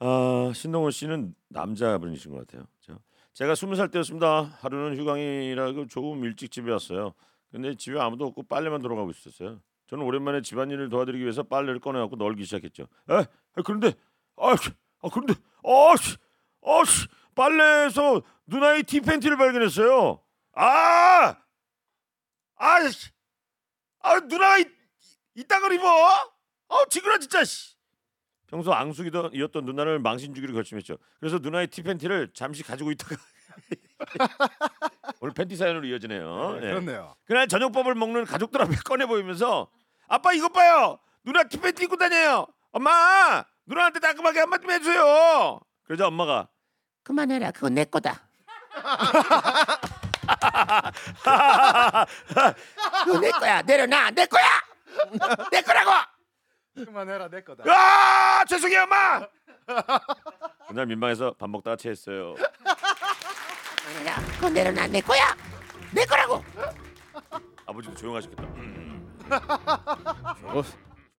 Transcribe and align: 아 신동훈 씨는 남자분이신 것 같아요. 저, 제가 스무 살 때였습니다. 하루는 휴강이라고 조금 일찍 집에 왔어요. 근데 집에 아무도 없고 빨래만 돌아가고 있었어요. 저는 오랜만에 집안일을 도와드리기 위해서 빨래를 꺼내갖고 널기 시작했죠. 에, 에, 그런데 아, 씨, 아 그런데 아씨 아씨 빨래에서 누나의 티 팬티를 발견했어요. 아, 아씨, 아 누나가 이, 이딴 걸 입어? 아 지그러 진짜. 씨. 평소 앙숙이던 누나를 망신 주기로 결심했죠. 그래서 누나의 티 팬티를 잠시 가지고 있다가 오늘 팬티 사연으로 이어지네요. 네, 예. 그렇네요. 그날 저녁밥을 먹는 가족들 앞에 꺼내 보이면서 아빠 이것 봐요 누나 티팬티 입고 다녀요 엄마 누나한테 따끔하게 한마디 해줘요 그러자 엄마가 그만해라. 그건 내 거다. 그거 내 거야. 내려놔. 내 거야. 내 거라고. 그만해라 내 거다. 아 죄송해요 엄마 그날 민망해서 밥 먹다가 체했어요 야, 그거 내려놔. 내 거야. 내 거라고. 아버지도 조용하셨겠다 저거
아 0.00 0.50
신동훈 0.54 0.90
씨는 0.90 1.34
남자분이신 1.48 2.32
것 2.32 2.46
같아요. 2.46 2.66
저, 2.80 2.98
제가 3.34 3.54
스무 3.54 3.76
살 3.76 3.90
때였습니다. 3.90 4.44
하루는 4.60 4.98
휴강이라고 4.98 5.86
조금 5.88 6.24
일찍 6.24 6.50
집에 6.50 6.72
왔어요. 6.72 7.14
근데 7.52 7.74
집에 7.74 8.00
아무도 8.00 8.24
없고 8.26 8.44
빨래만 8.44 8.80
돌아가고 8.80 9.10
있었어요. 9.10 9.60
저는 9.88 10.04
오랜만에 10.04 10.40
집안일을 10.40 10.88
도와드리기 10.88 11.22
위해서 11.22 11.42
빨래를 11.42 11.80
꺼내갖고 11.80 12.16
널기 12.16 12.44
시작했죠. 12.44 12.86
에, 13.10 13.18
에, 13.18 13.26
그런데 13.64 13.92
아, 14.36 14.56
씨, 14.56 14.70
아 15.02 15.08
그런데 15.12 15.34
아씨 15.64 16.16
아씨 16.64 17.06
빨래에서 17.34 18.22
누나의 18.46 18.84
티 18.84 19.00
팬티를 19.00 19.36
발견했어요. 19.36 20.22
아, 20.54 21.36
아씨, 22.56 23.10
아 24.00 24.18
누나가 24.20 24.58
이, 24.58 24.64
이딴 25.34 25.60
걸 25.60 25.72
입어? 25.74 25.86
아 26.68 26.84
지그러 26.88 27.18
진짜. 27.18 27.44
씨. 27.44 27.79
평소 28.50 28.72
앙숙이던 28.74 29.30
누나를 29.64 30.00
망신 30.00 30.34
주기로 30.34 30.52
결심했죠. 30.54 30.96
그래서 31.20 31.38
누나의 31.38 31.68
티 31.68 31.82
팬티를 31.82 32.30
잠시 32.34 32.62
가지고 32.64 32.90
있다가 32.90 33.16
오늘 35.20 35.34
팬티 35.34 35.54
사연으로 35.56 35.86
이어지네요. 35.86 36.58
네, 36.60 36.66
예. 36.66 36.70
그렇네요. 36.70 37.14
그날 37.24 37.46
저녁밥을 37.46 37.94
먹는 37.94 38.24
가족들 38.24 38.60
앞에 38.62 38.74
꺼내 38.84 39.06
보이면서 39.06 39.70
아빠 40.08 40.32
이것 40.32 40.52
봐요 40.52 40.98
누나 41.24 41.44
티팬티 41.44 41.84
입고 41.84 41.96
다녀요 41.96 42.46
엄마 42.72 43.44
누나한테 43.66 44.00
따끔하게 44.00 44.40
한마디 44.40 44.66
해줘요 44.68 45.60
그러자 45.84 46.08
엄마가 46.08 46.48
그만해라. 47.02 47.50
그건 47.52 47.74
내 47.74 47.84
거다. 47.84 48.28
그거 53.04 53.20
내 53.20 53.30
거야. 53.30 53.62
내려놔. 53.62 54.10
내 54.10 54.26
거야. 54.26 54.44
내 55.50 55.62
거라고. 55.62 55.90
그만해라 56.84 57.28
내 57.28 57.42
거다. 57.42 57.64
아 57.70 58.44
죄송해요 58.46 58.82
엄마 58.82 59.26
그날 60.68 60.86
민망해서 60.86 61.34
밥 61.38 61.48
먹다가 61.50 61.76
체했어요 61.76 62.34
야, 64.06 64.16
그거 64.34 64.48
내려놔. 64.50 64.86
내 64.86 65.00
거야. 65.00 65.34
내 65.92 66.04
거라고. 66.04 66.44
아버지도 67.66 67.94
조용하셨겠다 67.96 68.42
저거 70.40 70.62